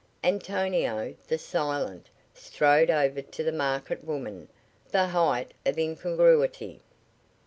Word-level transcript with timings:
Antonio, 0.23 1.13
the 1.27 1.37
silent, 1.37 2.09
strode 2.33 2.89
over 2.89 3.21
to 3.21 3.43
the 3.43 3.51
market 3.51 4.03
woman 4.03 4.47
the 4.89 5.05
height 5.05 5.53
of 5.63 5.77
incongruity. 5.77 6.79